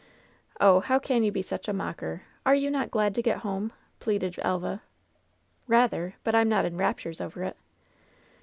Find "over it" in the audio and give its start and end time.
7.21-7.55